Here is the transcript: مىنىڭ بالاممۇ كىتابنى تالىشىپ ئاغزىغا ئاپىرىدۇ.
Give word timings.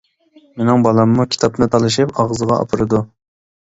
مىنىڭ 0.61 0.85
بالاممۇ 0.87 1.27
كىتابنى 1.37 1.71
تالىشىپ 1.79 2.19
ئاغزىغا 2.19 2.61
ئاپىرىدۇ. 2.63 3.09